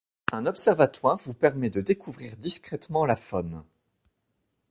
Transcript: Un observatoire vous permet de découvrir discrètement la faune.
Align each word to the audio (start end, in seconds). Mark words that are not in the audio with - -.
Un 0.31 0.47
observatoire 0.47 1.19
vous 1.25 1.35
permet 1.35 1.69
de 1.69 1.79
découvrir 1.79 2.35
discrètement 2.35 3.05
la 3.05 3.15
faune. 3.15 3.63